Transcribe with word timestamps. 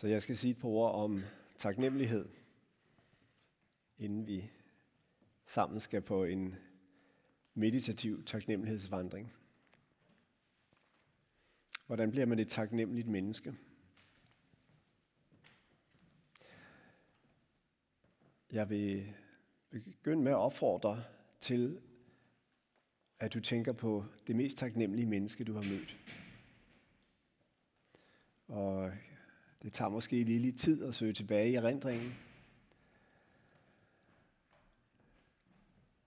Så 0.00 0.06
jeg 0.06 0.22
skal 0.22 0.36
sige 0.36 0.50
et 0.50 0.58
par 0.58 0.68
ord 0.68 0.94
om 0.94 1.22
taknemmelighed, 1.56 2.28
inden 3.98 4.26
vi 4.26 4.50
sammen 5.46 5.80
skal 5.80 6.02
på 6.02 6.24
en 6.24 6.54
meditativ 7.54 8.24
taknemmelighedsvandring. 8.24 9.32
Hvordan 11.86 12.10
bliver 12.10 12.26
man 12.26 12.38
et 12.38 12.48
taknemmeligt 12.48 13.08
menneske? 13.08 13.54
Jeg 18.52 18.70
vil 18.70 19.14
begynde 19.70 20.22
med 20.22 20.32
at 20.32 20.38
opfordre 20.38 21.04
til, 21.40 21.80
at 23.18 23.34
du 23.34 23.40
tænker 23.40 23.72
på 23.72 24.04
det 24.26 24.36
mest 24.36 24.58
taknemmelige 24.58 25.06
menneske, 25.06 25.44
du 25.44 25.52
har 25.52 25.62
mødt. 25.62 25.96
Og 28.48 28.92
det 29.62 29.72
tager 29.72 29.88
måske 29.88 30.24
lige 30.24 30.38
lidt 30.38 30.58
tid 30.58 30.84
at 30.84 30.94
søge 30.94 31.12
tilbage 31.12 31.50
i 31.50 31.54
erindringen. 31.54 32.14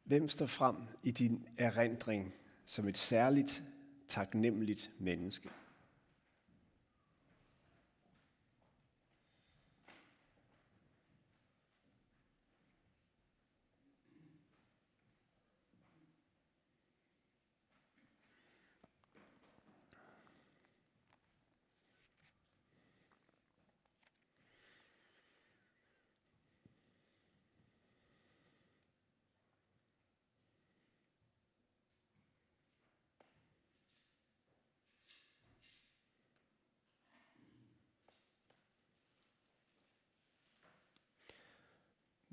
Hvem 0.04 0.30
står 0.30 0.46
frem 0.46 0.76
i 1.04 1.12
din 1.12 1.48
erindring 1.58 2.34
som 2.66 2.88
et 2.88 2.98
særligt 2.98 3.64
taknemmeligt 4.08 4.92
menneske? 5.00 5.50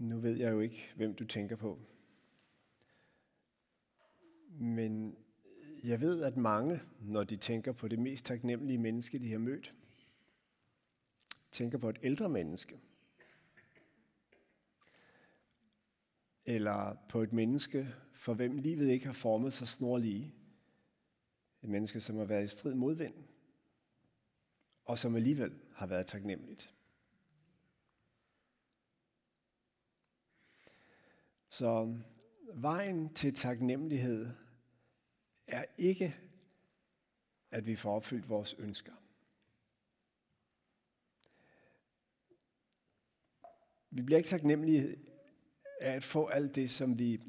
Nu 0.01 0.19
ved 0.19 0.37
jeg 0.37 0.51
jo 0.51 0.61
ikke, 0.61 0.93
hvem 0.97 1.15
du 1.15 1.25
tænker 1.25 1.57
på. 1.57 1.79
Men 4.49 5.17
jeg 5.85 6.01
ved, 6.01 6.23
at 6.23 6.37
mange, 6.37 6.81
når 7.01 7.25
de 7.25 7.37
tænker 7.37 7.73
på 7.73 7.89
det 7.89 7.99
mest 7.99 8.25
taknemmelige 8.25 8.79
menneske, 8.79 9.19
de 9.19 9.33
har 9.33 9.39
mødt, 9.39 9.75
tænker 11.51 11.79
på 11.79 11.89
et 11.89 11.99
ældre 12.03 12.29
menneske. 12.29 12.81
Eller 16.45 16.97
på 17.09 17.23
et 17.23 17.33
menneske, 17.33 17.95
for 18.13 18.35
hvem 18.35 18.57
livet 18.57 18.89
ikke 18.89 19.07
har 19.07 19.13
formet 19.13 19.53
sig 19.53 19.69
snorlige. 19.69 20.35
Et 21.63 21.69
menneske, 21.69 22.01
som 22.01 22.17
har 22.17 22.25
været 22.25 22.45
i 22.45 22.49
strid 22.49 22.75
modvind, 22.75 23.15
og 24.85 24.99
som 24.99 25.17
alligevel 25.17 25.53
har 25.73 25.87
været 25.87 26.07
taknemmeligt. 26.07 26.75
Så 31.61 31.99
vejen 32.55 33.15
til 33.15 33.35
taknemmelighed 33.35 34.27
er 35.47 35.65
ikke, 35.79 36.17
at 37.51 37.67
vi 37.67 37.77
får 37.77 37.95
opfyldt 37.97 38.29
vores 38.29 38.55
ønsker. 38.59 38.93
Vi 43.91 44.03
bliver 44.03 44.19
ikke 44.19 44.29
taknemmelige 44.29 44.97
af 45.81 45.97
at 45.97 46.05
få 46.05 46.27
alt 46.27 46.55
det, 46.55 46.71
som 46.71 46.99
vi 46.99 47.23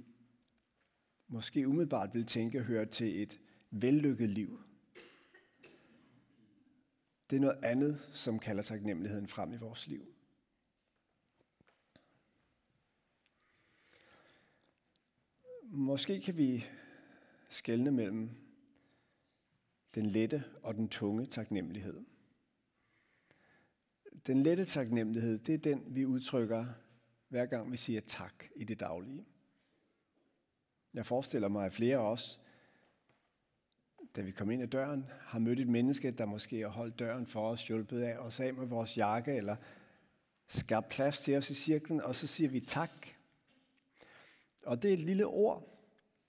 måske 1.27 1.67
umiddelbart 1.67 2.13
vil 2.13 2.25
tænke 2.25 2.63
hører 2.63 2.85
til 2.85 3.21
et 3.21 3.39
vellykket 3.71 4.29
liv. 4.29 4.59
Det 7.29 7.35
er 7.35 7.41
noget 7.41 7.63
andet, 7.63 8.09
som 8.13 8.39
kalder 8.39 8.63
taknemmeligheden 8.63 9.27
frem 9.27 9.53
i 9.53 9.57
vores 9.57 9.87
liv. 9.87 10.15
Måske 15.73 16.21
kan 16.21 16.37
vi 16.37 16.65
skelne 17.49 17.91
mellem 17.91 18.29
den 19.95 20.05
lette 20.05 20.43
og 20.63 20.75
den 20.75 20.89
tunge 20.89 21.25
taknemmelighed. 21.25 22.01
Den 24.27 24.43
lette 24.43 24.65
taknemmelighed, 24.65 25.39
det 25.39 25.53
er 25.53 25.57
den, 25.57 25.83
vi 25.87 26.05
udtrykker, 26.05 26.65
hver 27.27 27.45
gang 27.45 27.71
vi 27.71 27.77
siger 27.77 28.01
tak 28.01 28.45
i 28.55 28.63
det 28.63 28.79
daglige. 28.79 29.25
Jeg 30.93 31.05
forestiller 31.05 31.47
mig, 31.47 31.65
at 31.65 31.73
flere 31.73 31.97
af 31.97 32.11
os, 32.11 32.41
da 34.15 34.21
vi 34.21 34.31
kom 34.31 34.51
ind 34.51 34.61
ad 34.61 34.67
døren, 34.67 35.05
har 35.19 35.39
mødt 35.39 35.59
et 35.59 35.67
menneske, 35.67 36.11
der 36.11 36.25
måske 36.25 36.59
har 36.59 36.69
holdt 36.69 36.99
døren 36.99 37.27
for 37.27 37.49
os, 37.49 37.67
hjulpet 37.67 38.01
af 38.01 38.17
os 38.17 38.39
af 38.39 38.53
med 38.53 38.67
vores 38.67 38.97
jakke, 38.97 39.35
eller 39.35 39.55
skabt 40.47 40.89
plads 40.89 41.19
til 41.19 41.37
os 41.37 41.49
i 41.49 41.53
cirklen, 41.53 42.01
og 42.01 42.15
så 42.15 42.27
siger 42.27 42.49
vi 42.49 42.59
tak. 42.59 43.20
Og 44.65 44.81
det 44.81 44.89
er 44.89 44.93
et 44.93 44.99
lille 44.99 45.25
ord, 45.25 45.71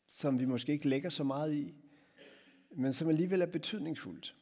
som 0.09 0.41
vi 0.41 0.44
måske 0.44 0.72
ikke 0.72 0.88
lægger 0.88 1.10
så 1.10 1.25
meget 1.25 1.54
i, 1.54 1.75
men 2.70 2.93
som 2.93 3.09
alligevel 3.09 3.43
er 3.43 3.47
betydningsfuldt. 3.47 4.37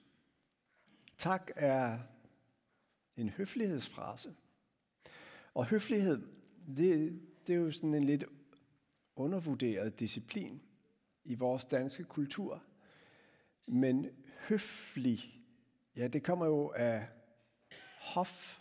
Tak 1.19 1.51
er 1.57 1.99
en 3.17 3.29
høflighedsfrase. 3.29 4.35
Og 5.55 5.67
høflighed, 5.67 6.23
det, 6.77 7.21
det 7.47 7.53
er 7.53 7.59
jo 7.59 7.73
sådan 7.73 7.95
en 7.95 8.05
lidt 8.05 8.25
undervurderet 9.17 10.01
disciplin 10.01 10.63
i 11.25 11.35
vores 11.35 11.65
danske 11.65 12.05
kultur. 12.05 12.63
Men 13.67 14.07
høflig, 14.49 15.43
ja, 15.97 16.09
det 16.09 16.25
kommer 16.25 16.47
jo 16.47 16.73
af 16.77 17.09
hof, 17.99 18.61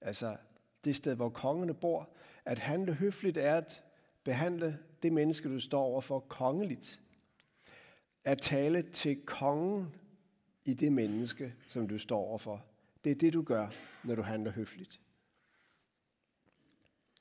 altså 0.00 0.36
det 0.84 0.96
sted, 0.96 1.16
hvor 1.16 1.28
kongerne 1.28 1.74
bor. 1.74 2.14
At 2.44 2.58
handle 2.58 2.94
høfligt 2.94 3.38
er 3.38 3.56
at 3.56 3.82
behandle 4.24 4.78
det 5.02 5.12
menneske, 5.12 5.48
du 5.48 5.60
står 5.60 5.82
over 5.82 6.00
for, 6.00 6.20
kongeligt. 6.20 7.00
At 8.24 8.40
tale 8.40 8.82
til 8.82 9.22
kongen 9.26 9.94
i 10.64 10.74
det 10.74 10.92
menneske, 10.92 11.54
som 11.68 11.88
du 11.88 11.98
står 11.98 12.18
over 12.18 12.38
for. 12.38 12.64
Det 13.04 13.10
er 13.10 13.14
det, 13.14 13.32
du 13.32 13.42
gør, 13.42 13.68
når 14.04 14.14
du 14.14 14.22
handler 14.22 14.50
høfligt. 14.50 15.00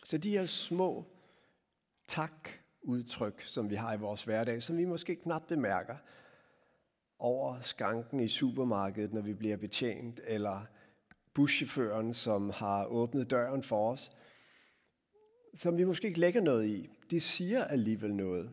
Så 0.05 0.17
de 0.17 0.29
her 0.29 0.45
små 0.45 1.05
tak-udtryk, 2.07 3.41
som 3.41 3.69
vi 3.69 3.75
har 3.75 3.93
i 3.93 3.99
vores 3.99 4.23
hverdag, 4.23 4.63
som 4.63 4.77
vi 4.77 4.85
måske 4.85 5.15
knap 5.15 5.47
bemærker 5.47 5.95
over 7.19 7.61
skanken 7.61 8.19
i 8.19 8.27
supermarkedet, 8.27 9.13
når 9.13 9.21
vi 9.21 9.33
bliver 9.33 9.57
betjent, 9.57 10.19
eller 10.23 10.61
buschaufføren, 11.33 12.13
som 12.13 12.49
har 12.49 12.85
åbnet 12.85 13.31
døren 13.31 13.63
for 13.63 13.91
os, 13.91 14.11
som 15.53 15.77
vi 15.77 15.83
måske 15.83 16.07
ikke 16.07 16.19
lægger 16.19 16.41
noget 16.41 16.67
i, 16.67 16.89
det 17.09 17.21
siger 17.21 17.63
alligevel 17.63 18.15
noget. 18.15 18.51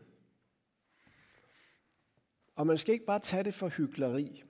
Og 2.55 2.67
man 2.67 2.77
skal 2.77 2.93
ikke 2.93 3.05
bare 3.05 3.19
tage 3.19 3.43
det 3.43 3.53
for 3.53 3.67
hyggeleri. 3.67 4.43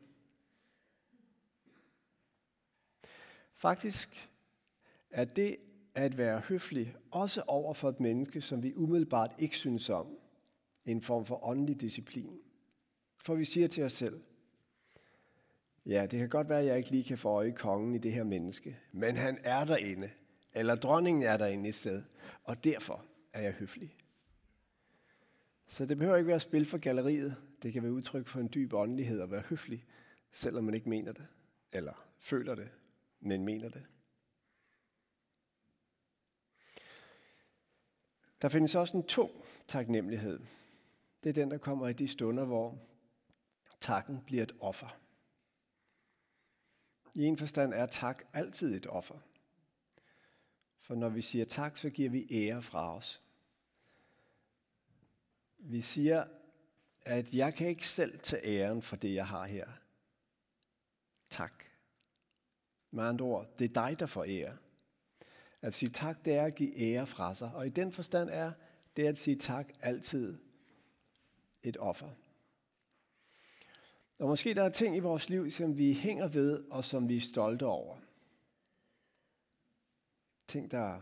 Faktisk 3.54 4.30
er 5.10 5.26
det 5.26 5.58
at 5.96 6.18
være 6.18 6.40
høflig 6.40 6.96
også 7.12 7.44
over 7.48 7.74
for 7.74 7.90
et 7.90 8.00
menneske, 8.00 8.42
som 8.42 8.64
vi 8.64 8.74
umiddelbart 8.76 9.36
ikke 9.40 9.58
synes 9.58 9.90
om, 9.90 10.18
en 10.86 11.02
form 11.02 11.26
for 11.26 11.48
åndelig 11.48 11.82
disciplin. 11.82 12.40
For 13.18 13.36
vi 13.36 13.46
siger 13.46 13.68
til 13.68 13.84
os 13.84 13.94
selv, 13.94 14.22
ja, 15.86 16.06
det 16.06 16.20
kan 16.20 16.30
godt 16.30 16.50
være, 16.50 16.60
at 16.60 16.66
jeg 16.66 16.78
ikke 16.78 16.92
lige 16.92 17.04
kan 17.04 17.18
få 17.18 17.30
øje 17.30 17.52
kongen 17.52 17.96
i 17.96 17.98
det 17.98 18.14
her 18.14 18.24
menneske, 18.24 18.80
men 18.92 19.16
han 19.16 19.40
er 19.44 19.66
derinde, 19.66 20.10
eller 20.54 20.76
dronningen 20.76 21.24
er 21.24 21.38
der 21.38 21.46
et 21.46 21.76
sted, 21.76 22.04
og 22.44 22.64
derfor 22.64 23.06
er 23.34 23.42
jeg 23.42 23.54
høflig. 23.54 23.96
Så 25.68 25.86
det 25.86 25.98
behøver 25.98 26.18
ikke 26.18 26.28
være 26.28 26.40
spil 26.40 26.66
for 26.66 26.78
galleriet. 26.78 27.36
Det 27.64 27.74
kan 27.74 27.84
være 27.84 27.92
udtryk 27.92 28.28
for 28.28 28.40
en 28.40 28.50
dyb 28.54 28.74
åndelighed 28.74 29.22
at 29.22 29.32
være 29.32 29.42
høflig, 29.42 29.86
selvom 30.32 30.64
man 30.64 30.74
ikke 30.74 30.90
mener 30.90 31.12
det, 31.12 31.28
eller 31.72 32.06
føler 32.20 32.56
det, 32.56 32.70
men 33.20 33.46
mener 33.46 33.70
det. 33.70 33.86
Der 38.42 38.50
findes 38.50 38.76
også 38.76 38.98
en 38.98 39.04
tung 39.04 39.32
taknemmelighed. 39.68 40.40
Det 41.24 41.30
er 41.30 41.34
den, 41.34 41.52
der 41.52 41.58
kommer 41.58 41.88
i 41.88 41.94
de 41.94 42.08
stunder, 42.08 42.46
hvor 42.46 42.78
takken 43.80 44.22
bliver 44.26 44.44
et 44.44 44.56
offer. 44.60 45.00
I 47.14 47.24
en 47.24 47.38
forstand 47.38 47.74
er 47.74 47.86
tak 47.86 48.24
altid 48.34 48.76
et 48.76 48.88
offer. 48.88 49.16
For 50.90 50.96
når 50.96 51.10
vi 51.10 51.22
siger 51.22 51.46
tak, 51.46 51.78
så 51.78 51.90
giver 51.90 52.10
vi 52.10 52.28
ære 52.32 52.62
fra 52.62 52.96
os. 52.96 53.22
Vi 55.58 55.82
siger, 55.82 56.24
at 57.02 57.34
jeg 57.34 57.54
kan 57.54 57.68
ikke 57.68 57.88
selv 57.88 58.20
tage 58.20 58.46
æren 58.46 58.82
for 58.82 58.96
det, 58.96 59.14
jeg 59.14 59.28
har 59.28 59.46
her. 59.46 59.68
Tak. 61.30 61.64
Med 62.92 63.04
andre 63.04 63.26
ord, 63.26 63.48
det 63.60 63.66
er 63.70 63.88
dig, 63.88 64.00
der 64.00 64.06
får 64.06 64.24
ære. 64.24 64.58
At 65.62 65.74
sige 65.74 65.90
tak, 65.90 66.26
det 66.26 66.34
er 66.34 66.46
at 66.46 66.56
give 66.56 66.80
ære 66.80 67.08
fra 67.08 67.36
sig. 67.36 67.52
Og 67.54 67.68
i 67.68 67.70
den 67.70 67.92
forstand 67.92 68.30
er 68.30 68.52
det 68.98 69.06
at 69.08 69.18
sige 69.18 69.36
tak 69.36 69.74
altid 69.82 70.38
et 71.64 71.78
offer. 71.78 72.10
Og 74.20 74.28
måske 74.28 74.54
der 74.54 74.64
er 74.64 74.70
ting 74.70 74.96
i 74.96 75.00
vores 75.00 75.30
liv, 75.30 75.50
som 75.50 75.78
vi 75.78 75.94
hænger 75.94 76.28
ved, 76.28 76.64
og 76.70 76.86
som 76.86 77.10
vi 77.10 77.18
er 77.18 77.22
stolte 77.22 77.66
over. 77.66 77.98
Ting, 80.50 80.72
der 80.72 81.02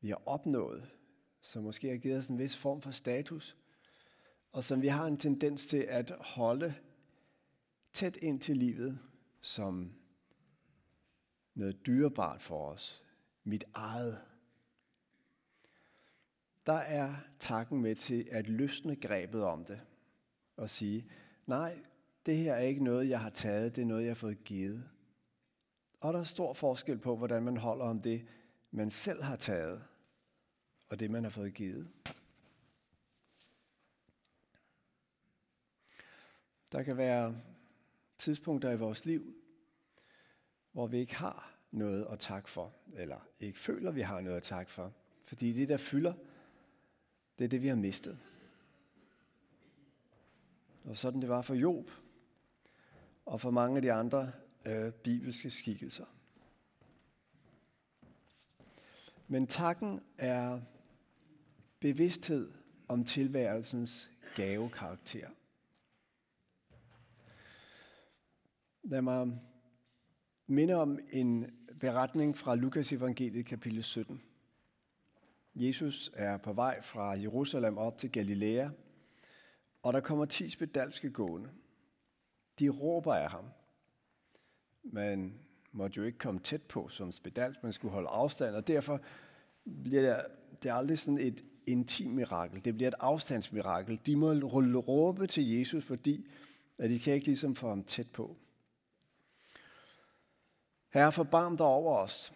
vi 0.00 0.08
har 0.08 0.22
opnået, 0.26 0.90
som 1.40 1.62
måske 1.62 1.88
har 1.88 1.96
givet 1.96 2.18
os 2.18 2.28
en 2.28 2.38
vis 2.38 2.56
form 2.56 2.82
for 2.82 2.90
status, 2.90 3.56
og 4.52 4.64
som 4.64 4.82
vi 4.82 4.88
har 4.88 5.06
en 5.06 5.16
tendens 5.16 5.66
til 5.66 5.76
at 5.76 6.12
holde 6.20 6.74
tæt 7.92 8.16
ind 8.16 8.40
til 8.40 8.56
livet 8.56 8.98
som 9.40 9.92
noget 11.54 11.86
dyrebart 11.86 12.42
for 12.42 12.68
os. 12.68 13.02
Mit 13.44 13.64
eget. 13.74 14.20
Der 16.66 16.72
er 16.72 17.14
takken 17.38 17.80
med 17.80 17.94
til 17.94 18.28
at 18.30 18.48
løsne 18.48 18.96
grebet 18.96 19.44
om 19.44 19.64
det 19.64 19.80
og 20.56 20.70
sige, 20.70 21.10
nej, 21.46 21.78
det 22.26 22.36
her 22.36 22.54
er 22.54 22.60
ikke 22.60 22.84
noget, 22.84 23.08
jeg 23.08 23.20
har 23.20 23.30
taget, 23.30 23.76
det 23.76 23.82
er 23.82 23.86
noget, 23.86 24.02
jeg 24.02 24.10
har 24.10 24.14
fået 24.14 24.44
givet. 24.44 24.88
Og 26.00 26.12
der 26.12 26.20
er 26.20 26.24
stor 26.24 26.52
forskel 26.52 26.98
på, 26.98 27.16
hvordan 27.16 27.42
man 27.42 27.56
holder 27.56 27.84
om 27.84 28.00
det, 28.00 28.26
man 28.70 28.90
selv 28.90 29.22
har 29.22 29.36
taget, 29.36 29.88
og 30.88 31.00
det, 31.00 31.10
man 31.10 31.22
har 31.22 31.30
fået 31.30 31.54
givet. 31.54 31.90
Der 36.72 36.82
kan 36.82 36.96
være 36.96 37.36
tidspunkter 38.18 38.70
i 38.70 38.78
vores 38.78 39.04
liv, 39.04 39.34
hvor 40.72 40.86
vi 40.86 40.98
ikke 40.98 41.14
har 41.14 41.54
noget 41.70 42.06
at 42.10 42.18
takke 42.18 42.50
for, 42.50 42.74
eller 42.94 43.28
ikke 43.40 43.58
føler, 43.58 43.90
vi 43.90 44.00
har 44.00 44.20
noget 44.20 44.36
at 44.36 44.42
takke 44.42 44.72
for. 44.72 44.92
Fordi 45.24 45.52
det, 45.52 45.68
der 45.68 45.76
fylder, 45.76 46.14
det 47.38 47.44
er 47.44 47.48
det, 47.48 47.62
vi 47.62 47.68
har 47.68 47.76
mistet. 47.76 48.18
Og 50.84 50.96
sådan 50.96 51.20
det 51.20 51.28
var 51.28 51.42
for 51.42 51.54
Job, 51.54 51.90
og 53.26 53.40
for 53.40 53.50
mange 53.50 53.76
af 53.76 53.82
de 53.82 53.92
andre 53.92 54.32
øh, 54.66 54.92
bibelske 54.92 55.50
skikkelser. 55.50 56.04
Men 59.28 59.46
takken 59.46 60.00
er 60.18 60.60
bevidsthed 61.80 62.52
om 62.88 63.04
tilværelsens 63.04 64.10
gavekarakter. 64.36 65.28
Lad 68.82 69.02
mig 69.02 69.40
minde 70.46 70.74
om 70.74 70.98
en 71.12 71.46
beretning 71.80 72.38
fra 72.38 72.54
Lukas 72.54 72.92
evangeliet 72.92 73.46
kapitel 73.46 73.82
17. 73.82 74.22
Jesus 75.54 76.10
er 76.14 76.36
på 76.36 76.52
vej 76.52 76.82
fra 76.82 77.10
Jerusalem 77.10 77.78
op 77.78 77.98
til 77.98 78.12
Galilea, 78.12 78.68
og 79.82 79.92
der 79.92 80.00
kommer 80.00 80.24
ti 80.24 80.48
spedalske 80.48 81.10
gående. 81.10 81.50
De 82.58 82.68
råber 82.68 83.14
af 83.14 83.30
ham. 83.30 83.44
Man 84.82 85.34
måtte 85.72 85.96
jo 85.96 86.02
ikke 86.02 86.18
komme 86.18 86.40
tæt 86.40 86.62
på 86.62 86.88
som 86.88 87.12
spedalsk, 87.12 87.62
man 87.62 87.72
skulle 87.72 87.94
holde 87.94 88.08
afstand, 88.08 88.54
og 88.54 88.66
derfor 88.66 89.00
bliver 89.82 90.22
det 90.62 90.70
aldrig 90.70 90.98
sådan 90.98 91.18
et 91.18 91.44
intim 91.66 92.10
mirakel. 92.10 92.64
Det 92.64 92.74
bliver 92.74 92.88
et 92.88 92.94
afstandsmirakel. 93.00 94.00
De 94.06 94.16
må 94.16 94.32
råbe 94.32 95.26
til 95.26 95.50
Jesus, 95.50 95.84
fordi 95.84 96.28
at 96.78 96.90
de 96.90 96.98
kan 96.98 97.14
ikke 97.14 97.26
ligesom 97.26 97.56
få 97.56 97.68
ham 97.68 97.84
tæt 97.84 98.10
på. 98.10 98.36
Herre, 100.90 101.12
forbarm 101.12 101.56
dig 101.56 101.66
over 101.66 101.96
os. 101.96 102.32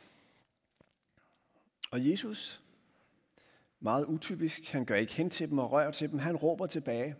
Og 1.91 2.11
Jesus, 2.11 2.62
meget 3.81 4.05
utypisk, 4.05 4.70
han 4.70 4.85
gør 4.85 4.94
ikke 4.94 5.12
hen 5.12 5.31
til 5.31 5.50
dem 5.50 5.58
og 5.58 5.73
rører 5.73 5.91
til 5.91 6.11
dem, 6.11 6.19
han 6.19 6.37
råber 6.37 6.67
tilbage. 6.67 7.17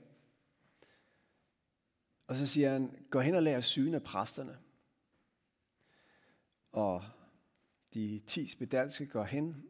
Og 2.27 2.37
så 2.37 2.47
siger 2.47 2.73
han, 2.73 3.07
gå 3.11 3.21
hen 3.21 3.35
og 3.35 3.43
lær 3.43 3.61
syne 3.61 3.97
af 3.97 4.03
præsterne. 4.03 4.59
Og 6.75 7.05
de 7.95 8.21
ti 8.27 8.49
spedalske 8.49 9.07
går 9.07 9.25
hen, 9.25 9.65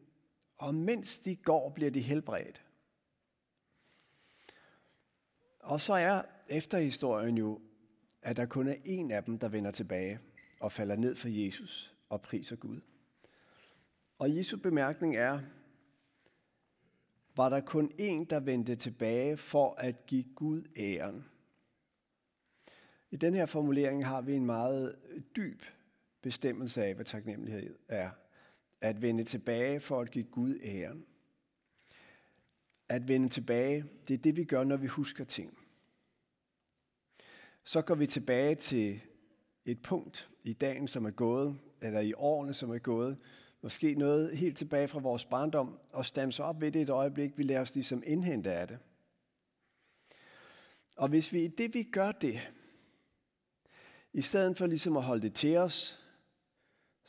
og 0.57 0.75
mens 0.75 1.19
de 1.19 1.35
går, 1.35 1.69
bliver 1.69 1.91
de 1.91 2.01
helbredt. 2.01 2.65
Og 5.59 5.81
så 5.81 5.93
er 5.93 6.21
efterhistorien 6.47 7.37
jo, 7.37 7.61
at 8.21 8.37
der 8.37 8.45
kun 8.45 8.67
er 8.67 8.75
en 8.85 9.11
af 9.11 9.23
dem, 9.23 9.39
der 9.39 9.49
vender 9.49 9.71
tilbage 9.71 10.19
og 10.59 10.71
falder 10.71 10.95
ned 10.95 11.15
for 11.15 11.27
Jesus 11.27 11.95
og 12.09 12.21
priser 12.21 12.55
Gud. 12.55 12.81
Og 14.19 14.35
Jesu 14.35 14.57
bemærkning 14.57 15.15
er, 15.15 15.41
var 17.35 17.49
der 17.49 17.61
kun 17.61 17.91
en, 17.97 18.25
der 18.25 18.39
vendte 18.39 18.75
tilbage 18.75 19.37
for 19.37 19.73
at 19.73 20.05
give 20.05 20.25
Gud 20.35 20.63
æren. 20.77 21.25
I 23.11 23.15
den 23.15 23.33
her 23.33 23.45
formulering 23.45 24.05
har 24.05 24.21
vi 24.21 24.33
en 24.33 24.45
meget 24.45 24.95
dyb 25.35 25.61
bestemmelse 26.25 26.83
af, 26.83 26.95
hvad 26.95 27.05
taknemmelighed 27.05 27.75
er. 27.87 28.09
At 28.81 29.01
vende 29.01 29.23
tilbage 29.23 29.79
for 29.79 30.01
at 30.01 30.11
give 30.11 30.25
Gud 30.25 30.59
æren. 30.63 31.05
At 32.89 33.07
vende 33.07 33.29
tilbage, 33.29 33.85
det 34.07 34.13
er 34.13 34.17
det, 34.17 34.37
vi 34.37 34.43
gør, 34.43 34.63
når 34.63 34.77
vi 34.77 34.87
husker 34.87 35.23
ting. 35.23 35.57
Så 37.63 37.81
går 37.81 37.95
vi 37.95 38.07
tilbage 38.07 38.55
til 38.55 39.01
et 39.65 39.81
punkt 39.81 40.29
i 40.43 40.53
dagen, 40.53 40.87
som 40.87 41.05
er 41.05 41.11
gået, 41.11 41.59
eller 41.81 41.99
i 41.99 42.13
årene, 42.13 42.53
som 42.53 42.69
er 42.69 42.79
gået, 42.79 43.17
måske 43.61 43.95
noget 43.95 44.37
helt 44.37 44.57
tilbage 44.57 44.87
fra 44.87 44.99
vores 44.99 45.25
barndom, 45.25 45.79
og 45.93 46.05
stanser 46.05 46.43
op 46.43 46.61
ved 46.61 46.71
det 46.71 46.81
et 46.81 46.89
øjeblik, 46.89 47.37
vi 47.37 47.43
lader 47.43 47.61
os 47.61 47.75
ligesom 47.75 48.03
indhente 48.05 48.53
af 48.53 48.67
det. 48.67 48.79
Og 50.95 51.09
hvis 51.09 51.33
vi 51.33 51.43
i 51.43 51.47
det, 51.47 51.73
vi 51.73 51.83
gør 51.83 52.11
det, 52.11 52.51
i 54.13 54.21
stedet 54.21 54.57
for 54.57 54.65
ligesom 54.65 54.97
at 54.97 55.03
holde 55.03 55.21
det 55.21 55.33
til 55.33 55.57
os, 55.57 56.04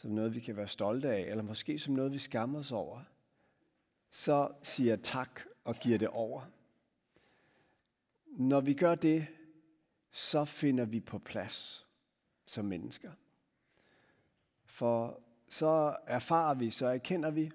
som 0.06 0.14
noget, 0.14 0.34
vi 0.34 0.40
kan 0.40 0.56
være 0.56 0.68
stolte 0.68 1.10
af, 1.10 1.20
eller 1.20 1.42
måske 1.42 1.78
som 1.78 1.94
noget, 1.94 2.12
vi 2.12 2.18
skammer 2.18 2.58
os 2.58 2.72
over, 2.72 3.00
så 4.10 4.52
siger 4.62 4.96
tak 4.96 5.40
og 5.64 5.74
giver 5.74 5.98
det 5.98 6.08
over. 6.08 6.42
Når 8.26 8.60
vi 8.60 8.74
gør 8.74 8.94
det, 8.94 9.26
så 10.10 10.44
finder 10.44 10.84
vi 10.84 11.00
på 11.00 11.18
plads 11.18 11.86
som 12.44 12.64
mennesker. 12.64 13.12
For 14.64 15.20
så 15.48 15.96
erfarer 16.06 16.54
vi, 16.54 16.70
så 16.70 16.86
erkender 16.86 17.30
vi, 17.30 17.50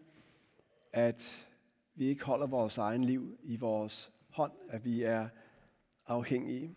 at 0.94 1.48
vi 1.96 2.06
ikke 2.06 2.24
holder 2.24 2.48
vores 2.48 2.78
egen 2.78 3.04
liv 3.04 3.38
i 3.44 3.56
vores 3.56 4.12
hånd, 4.30 4.54
at 4.70 4.86
vi 4.86 5.04
er 5.04 5.30
afhængige. 6.06 6.76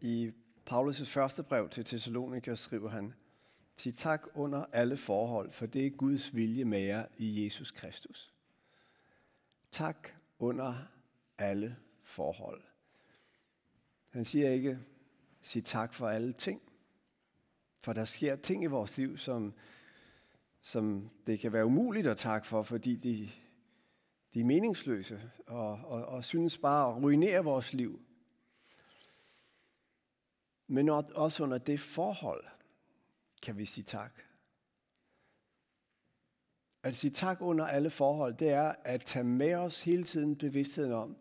I 0.00 0.32
Paulus' 0.70 1.04
første 1.04 1.42
brev 1.42 1.68
til 1.68 1.84
Thessaloniker 1.84 2.54
skriver 2.54 2.88
han, 2.90 3.14
Sig 3.76 3.94
tak 3.94 4.26
under 4.34 4.64
alle 4.72 4.96
forhold, 4.96 5.50
for 5.50 5.66
det 5.66 5.86
er 5.86 5.90
Guds 5.90 6.34
vilje 6.34 6.64
med 6.64 6.80
jer 6.80 7.06
i 7.18 7.44
Jesus 7.44 7.70
Kristus. 7.70 8.32
Tak 9.70 10.08
under 10.38 10.74
alle 11.38 11.76
forhold. 12.02 12.62
Han 14.10 14.24
siger 14.24 14.50
ikke, 14.50 14.78
sig 15.42 15.64
tak 15.64 15.94
for 15.94 16.08
alle 16.08 16.32
ting. 16.32 16.62
For 17.80 17.92
der 17.92 18.04
sker 18.04 18.36
ting 18.36 18.62
i 18.62 18.66
vores 18.66 18.98
liv, 18.98 19.18
som, 19.18 19.54
som 20.60 21.10
det 21.26 21.38
kan 21.38 21.52
være 21.52 21.66
umuligt 21.66 22.06
at 22.06 22.16
takke 22.16 22.46
for, 22.46 22.62
fordi 22.62 22.96
de, 22.96 23.30
de 24.34 24.40
er 24.40 24.44
meningsløse 24.44 25.30
og, 25.46 25.70
og, 25.70 26.04
og 26.04 26.24
synes 26.24 26.58
bare 26.58 26.88
at 26.88 27.02
ruinere 27.02 27.44
vores 27.44 27.72
liv. 27.72 28.00
Men 30.66 30.88
også 30.88 31.42
under 31.42 31.58
det 31.58 31.80
forhold 31.80 32.44
kan 33.42 33.58
vi 33.58 33.64
sige 33.64 33.84
tak. 33.84 34.20
At 36.82 36.96
sige 36.96 37.10
tak 37.10 37.40
under 37.40 37.66
alle 37.66 37.90
forhold, 37.90 38.34
det 38.34 38.50
er 38.50 38.74
at 38.84 39.04
tage 39.04 39.24
med 39.24 39.54
os 39.54 39.82
hele 39.82 40.04
tiden 40.04 40.36
bevidstheden 40.36 40.92
om, 40.92 41.16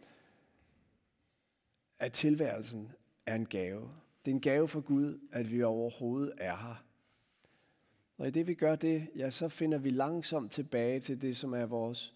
at 2.00 2.14
tilværelsen 2.14 2.92
er 3.26 3.36
en 3.36 3.46
gave. 3.46 3.92
Det 4.26 4.32
er 4.32 4.36
en 4.36 4.42
gave 4.42 4.68
fra 4.68 4.80
Gud, 4.80 5.20
at 5.32 5.52
vi 5.52 5.64
overhovedet 5.64 6.34
er 6.38 6.58
her. 6.58 6.84
Og 8.18 8.28
i 8.28 8.32
det 8.32 8.48
vi 8.48 8.54
gør 8.54 8.76
det, 8.76 9.10
ja, 9.16 9.30
så 9.30 9.50
finder 9.50 9.78
vi 9.78 9.90
langsomt 9.90 10.52
tilbage 10.52 11.00
til 11.00 11.22
det, 11.22 11.38
som 11.38 11.54
er 11.54 11.66
vores 11.66 12.14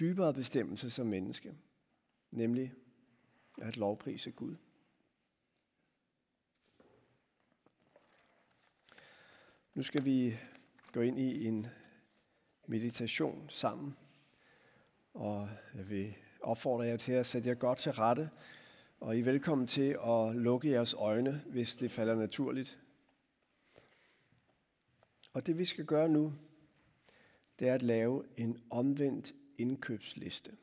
dybere 0.00 0.34
bestemmelse 0.34 0.90
som 0.90 1.06
menneske. 1.06 1.54
Nemlig 2.30 2.72
at 3.62 3.76
lovprise 3.76 4.30
Gud. 4.30 4.56
Nu 9.74 9.82
skal 9.82 10.04
vi 10.04 10.38
gå 10.92 11.00
ind 11.00 11.18
i 11.18 11.46
en 11.46 11.66
meditation 12.66 13.46
sammen. 13.48 13.96
Og 15.14 15.48
jeg 15.74 15.90
vil 15.90 16.14
opfordre 16.40 16.86
jer 16.86 16.96
til 16.96 17.12
at 17.12 17.26
sætte 17.26 17.48
jer 17.48 17.54
godt 17.54 17.78
til 17.78 17.92
rette 17.92 18.30
Og 19.00 19.16
I 19.16 19.20
er 19.20 19.24
velkommen 19.24 19.66
til 19.66 19.98
at 20.06 20.36
lukke 20.36 20.70
jeres 20.70 20.94
øjne, 20.94 21.44
hvis 21.46 21.76
det 21.76 21.90
falder 21.90 22.14
naturligt. 22.14 22.78
Og 25.32 25.46
det 25.46 25.58
vi 25.58 25.64
skal 25.64 25.84
gøre 25.84 26.08
nu, 26.08 26.34
det 27.58 27.68
er 27.68 27.74
at 27.74 27.82
lave 27.82 28.24
en 28.36 28.62
omvendt 28.70 29.32
indkøbsliste. 29.58 30.56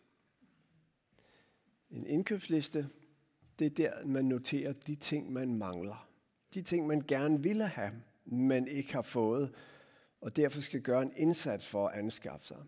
En 1.90 2.08
indkøbsliste, 2.08 2.90
det 3.60 3.66
er 3.66 3.70
der, 3.70 4.06
man 4.06 4.26
noterer 4.26 4.74
de 4.74 4.96
ting, 4.96 5.34
man 5.34 5.56
mangler. 5.56 6.10
De 6.54 6.62
ting, 6.62 6.88
man 6.88 7.04
gerne 7.08 7.44
ville 7.44 7.68
have, 7.68 8.02
men 8.32 8.68
ikke 8.68 8.94
har 8.94 9.02
fået, 9.02 9.56
og 10.22 10.36
derfor 10.36 10.62
skal 10.62 10.82
gøre 10.82 11.02
en 11.02 11.14
indsats 11.16 11.68
for 11.68 11.88
at 11.88 12.00
anskaffe 12.00 12.48
sig. 12.48 12.64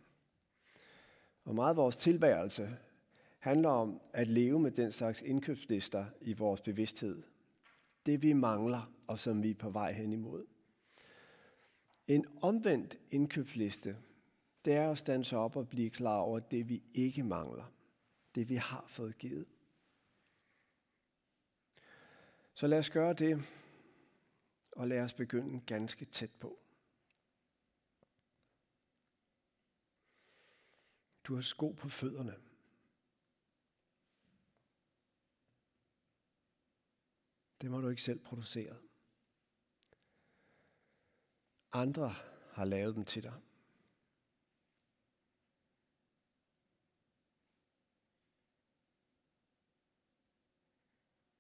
Og 1.45 1.55
meget 1.55 1.69
af 1.69 1.75
vores 1.75 1.95
tilværelse 1.95 2.77
handler 3.39 3.69
om 3.69 4.01
at 4.13 4.27
leve 4.27 4.59
med 4.59 4.71
den 4.71 4.91
slags 4.91 5.21
indkøbslister 5.21 6.05
i 6.21 6.33
vores 6.33 6.61
bevidsthed. 6.61 7.23
Det 8.05 8.21
vi 8.21 8.33
mangler, 8.33 8.91
og 9.07 9.19
som 9.19 9.43
vi 9.43 9.49
er 9.49 9.55
på 9.55 9.69
vej 9.69 9.93
hen 9.93 10.13
imod. 10.13 10.45
En 12.07 12.25
omvendt 12.41 12.97
indkøbsliste, 13.11 13.97
det 14.65 14.73
er 14.73 14.91
at 14.91 14.97
stande 14.97 15.37
op 15.37 15.55
og 15.55 15.69
blive 15.69 15.89
klar 15.89 16.19
over 16.19 16.39
det, 16.39 16.69
vi 16.69 16.83
ikke 16.93 17.23
mangler. 17.23 17.73
Det, 18.35 18.49
vi 18.49 18.55
har 18.55 18.85
fået 18.87 19.17
givet. 19.17 19.45
Så 22.53 22.67
lad 22.67 22.79
os 22.79 22.89
gøre 22.89 23.13
det, 23.13 23.41
og 24.75 24.87
lad 24.87 25.01
os 25.01 25.13
begynde 25.13 25.65
ganske 25.65 26.05
tæt 26.05 26.31
på. 26.39 26.59
Du 31.27 31.35
har 31.35 31.41
sko 31.41 31.71
på 31.71 31.89
fødderne. 31.89 32.35
Det 37.61 37.71
må 37.71 37.81
du 37.81 37.89
ikke 37.89 38.01
selv 38.01 38.19
producere. 38.19 38.77
Andre 41.71 42.09
har 42.51 42.65
lavet 42.65 42.95
dem 42.95 43.05
til 43.05 43.23
dig. 43.23 43.41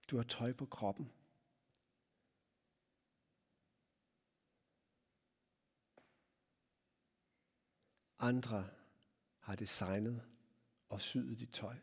Du 0.09 0.17
har 0.17 0.23
tøj 0.23 0.53
på 0.53 0.65
kroppen. 0.65 1.22
Andre 8.23 8.69
har 9.39 9.55
designet 9.55 10.29
og 10.89 11.01
syet 11.01 11.39
dit 11.39 11.53
tøj. 11.53 11.75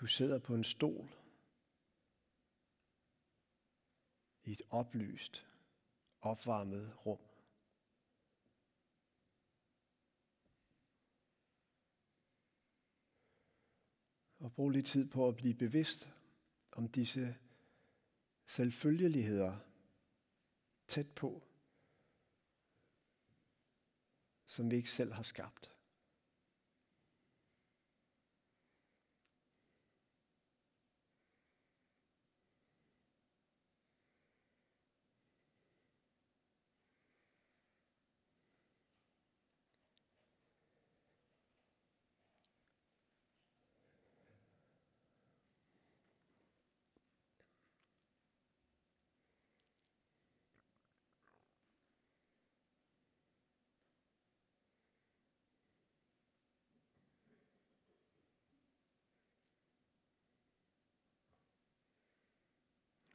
Du 0.00 0.06
sidder 0.06 0.38
på 0.38 0.54
en 0.54 0.64
stol 0.64 1.08
i 4.42 4.52
et 4.52 4.62
oplyst, 4.70 5.46
opvarmet 6.20 7.06
rum. 7.06 7.27
Og 14.48 14.52
bruge 14.52 14.72
lidt 14.72 14.86
tid 14.86 15.08
på 15.08 15.28
at 15.28 15.36
blive 15.36 15.54
bevidst 15.54 16.10
om 16.72 16.88
disse 16.88 17.36
selvfølgeligheder 18.46 19.56
tæt 20.86 21.10
på, 21.10 21.42
som 24.46 24.70
vi 24.70 24.76
ikke 24.76 24.90
selv 24.90 25.12
har 25.12 25.22
skabt. 25.22 25.77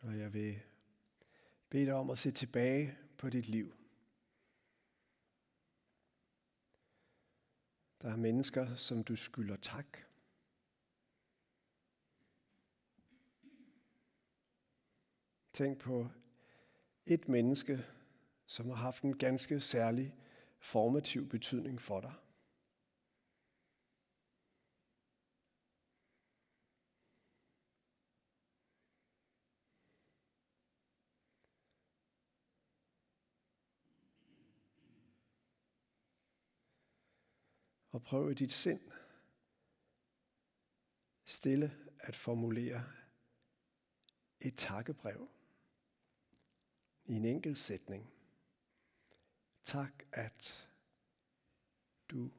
Og 0.03 0.19
jeg 0.19 0.33
vil 0.33 0.59
bede 1.69 1.85
dig 1.85 1.93
om 1.93 2.09
at 2.09 2.17
se 2.17 2.31
tilbage 2.31 2.97
på 3.17 3.29
dit 3.29 3.47
liv. 3.47 3.75
Der 8.01 8.11
er 8.11 8.17
mennesker, 8.17 8.75
som 8.75 9.03
du 9.03 9.15
skylder 9.15 9.55
tak. 9.55 9.97
Tænk 15.53 15.79
på 15.79 16.07
et 17.05 17.27
menneske, 17.27 17.85
som 18.45 18.67
har 18.67 18.75
haft 18.75 19.03
en 19.03 19.17
ganske 19.17 19.61
særlig 19.61 20.15
formativ 20.59 21.29
betydning 21.29 21.81
for 21.81 22.01
dig. 22.01 22.13
Og 37.93 38.03
prøv 38.03 38.31
i 38.31 38.33
dit 38.33 38.51
sind 38.51 38.81
stille 41.25 41.71
at 41.99 42.15
formulere 42.15 42.83
et 44.39 44.57
takkebrev 44.57 45.29
i 47.05 47.13
en 47.13 47.25
enkelt 47.25 47.57
sætning. 47.57 48.13
Tak, 49.63 50.03
at 50.11 50.69
du 52.09 52.31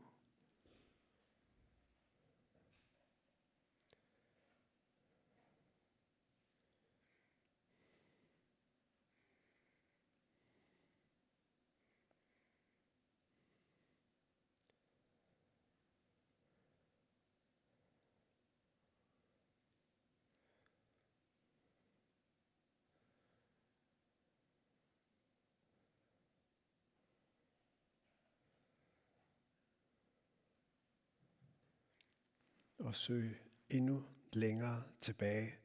og 32.85 32.97
søge 32.97 33.39
endnu 33.71 34.05
længere 34.33 34.83
tilbage 35.01 35.59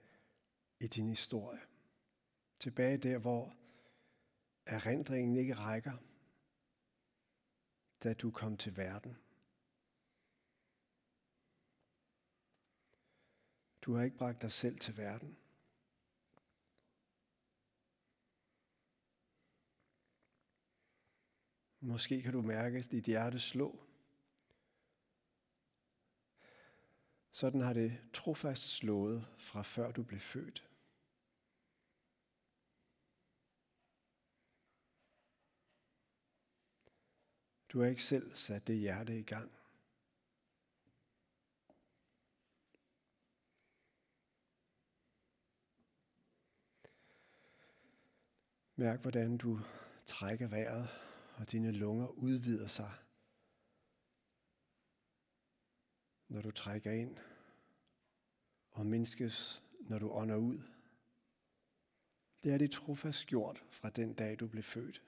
i 0.79 0.87
din 0.87 1.09
historie. 1.09 1.59
Tilbage 2.59 2.97
der, 2.97 3.17
hvor 3.17 3.55
erindringen 4.65 5.35
ikke 5.35 5.53
rækker, 5.53 5.97
da 8.03 8.13
du 8.13 8.31
kom 8.31 8.57
til 8.57 8.77
verden. 8.77 9.17
Du 13.81 13.93
har 13.93 14.03
ikke 14.03 14.17
bragt 14.17 14.41
dig 14.41 14.51
selv 14.51 14.79
til 14.79 14.97
verden. 14.97 15.37
Måske 21.79 22.21
kan 22.21 22.33
du 22.33 22.41
mærke 22.41 22.81
dit 22.81 23.05
hjerte 23.05 23.39
slå 23.39 23.88
Sådan 27.39 27.61
har 27.61 27.73
det 27.73 28.01
trofast 28.13 28.63
slået 28.63 29.27
fra 29.37 29.61
før 29.61 29.91
du 29.91 30.03
blev 30.03 30.19
født. 30.19 30.69
Du 37.69 37.79
har 37.79 37.87
ikke 37.87 38.03
selv 38.03 38.35
sat 38.35 38.67
det 38.67 38.77
hjerte 38.77 39.19
i 39.19 39.23
gang. 39.23 39.51
Mærk, 48.75 49.01
hvordan 49.01 49.37
du 49.37 49.59
trækker 50.05 50.47
vejret, 50.47 50.89
og 51.35 51.51
dine 51.51 51.71
lunger 51.71 52.07
udvider 52.07 52.67
sig, 52.67 52.91
når 56.27 56.41
du 56.41 56.51
trækker 56.51 56.91
ind, 56.91 57.17
og 58.71 58.85
mindskes, 58.85 59.63
når 59.79 59.99
du 59.99 60.11
ånder 60.11 60.35
ud. 60.35 60.63
Det 62.43 62.53
er 62.53 62.57
det 62.57 62.71
trofast 62.71 63.27
gjort 63.27 63.63
fra 63.69 63.89
den 63.89 64.13
dag, 64.13 64.39
du 64.39 64.47
blev 64.47 64.63
født. 64.63 65.03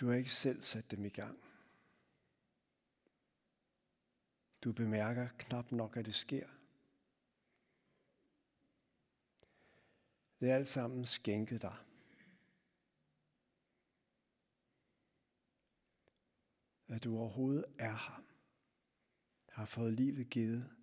Du 0.00 0.08
har 0.08 0.14
ikke 0.14 0.30
selv 0.30 0.62
sat 0.62 0.90
dem 0.90 1.04
i 1.04 1.08
gang. 1.08 1.38
Du 4.64 4.72
bemærker 4.72 5.28
knap 5.38 5.72
nok, 5.72 5.96
at 5.96 6.04
det 6.04 6.14
sker. 6.14 6.48
Det 10.40 10.50
er 10.50 10.54
alt 10.54 10.68
sammen 10.68 11.06
skænket 11.06 11.62
dig. 11.62 11.76
At 16.92 17.04
du 17.04 17.18
overhovedet 17.18 17.64
er 17.78 17.96
her, 17.96 18.24
har 19.48 19.64
fået 19.64 19.92
livet 19.92 20.30
givet, 20.30 20.76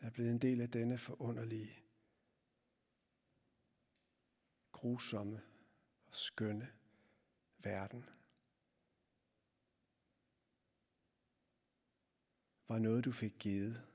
er 0.00 0.10
blevet 0.10 0.30
en 0.30 0.38
del 0.38 0.60
af 0.60 0.70
denne 0.70 0.98
forunderlige, 0.98 1.84
grusomme 4.72 5.42
og 6.06 6.14
skønne 6.14 6.72
verden. 7.58 8.04
Var 12.68 12.78
noget, 12.78 13.04
du 13.04 13.12
fik 13.12 13.34
givet. 13.38 13.89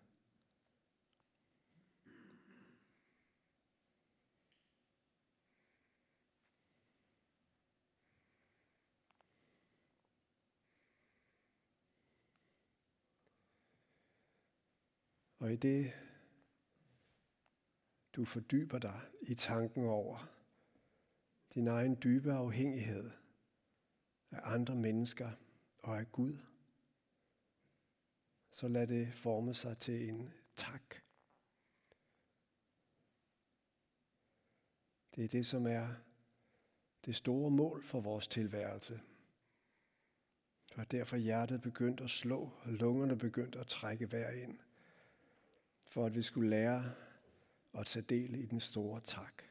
Og 15.46 15.54
i 15.54 15.56
det, 15.56 15.94
du 18.16 18.26
fordyber 18.26 18.80
dig 18.80 19.02
i 19.22 19.36
tanken 19.36 19.86
over 19.86 20.18
din 21.54 21.68
egen 21.68 21.98
dybe 22.04 22.34
afhængighed 22.34 23.12
af 24.32 24.40
andre 24.44 24.76
mennesker 24.76 25.32
og 25.80 25.98
af 25.98 26.12
Gud, 26.12 26.38
så 28.52 28.68
lad 28.68 28.88
det 28.88 29.14
forme 29.14 29.54
sig 29.54 29.78
til 29.78 30.10
en 30.10 30.34
tak. 30.56 30.96
Det 35.16 35.24
er 35.24 35.28
det, 35.28 35.48
som 35.48 35.68
er 35.68 35.88
det 37.06 37.16
store 37.16 37.52
mål 37.52 37.84
for 37.84 38.02
vores 38.02 38.28
tilværelse. 38.28 39.02
Og 40.76 40.92
derfor 40.92 41.18
hjertet 41.18 41.62
begyndte 41.62 42.04
at 42.04 42.10
slå, 42.10 42.52
og 42.62 42.74
lungerne 42.74 43.18
begyndte 43.18 43.60
at 43.60 43.68
trække 43.68 44.12
vejr 44.12 44.32
ind, 44.32 44.60
for 45.96 46.06
at 46.06 46.16
vi 46.16 46.22
skulle 46.22 46.50
lære 46.50 46.92
at 47.78 47.86
tage 47.86 48.06
del 48.10 48.36
i 48.36 48.46
den 48.46 48.60
store 48.60 49.00
tak. 49.06 49.44